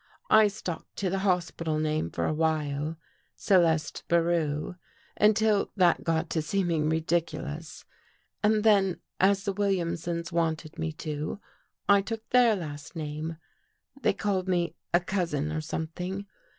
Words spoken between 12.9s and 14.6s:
name. They called